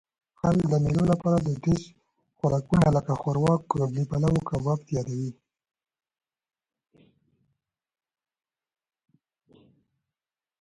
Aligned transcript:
خلک 0.39 0.63
د 0.69 0.73
مېلو 0.83 1.03
له 1.11 1.15
پاره 1.21 1.39
دودیز 1.45 1.81
خوراکونه؛ 2.37 2.87
لکه 2.97 3.13
ښوروا، 3.21 3.53
قابلي 3.71 4.03
پلو، 4.09 4.29
او 4.33 4.43
کباب 4.47 4.79
تیاروي. 4.87 5.31